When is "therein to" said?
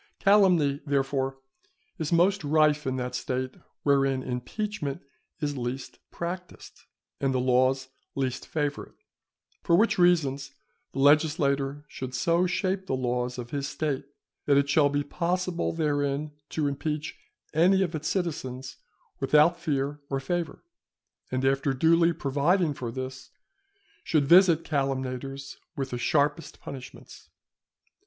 15.71-16.65